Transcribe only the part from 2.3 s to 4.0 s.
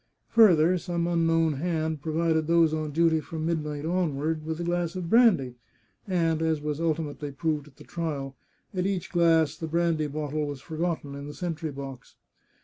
those on duty from midnight